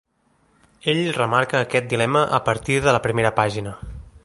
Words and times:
Ell 0.93 1.01
remarca 1.17 1.61
aquest 1.67 1.91
dilema 1.91 2.25
a 2.39 2.41
partir 2.49 2.81
de 2.87 2.97
la 2.99 3.05
primera 3.07 3.35
pàgina. 3.43 3.79